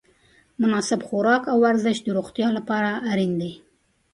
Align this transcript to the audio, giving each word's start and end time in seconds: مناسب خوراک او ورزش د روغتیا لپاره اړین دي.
مناسب 0.61 0.99
خوراک 1.07 1.43
او 1.51 1.57
ورزش 1.65 1.97
د 2.03 2.07
روغتیا 2.17 2.47
لپاره 2.57 2.89
اړین 3.11 3.33
دي. 3.41 3.51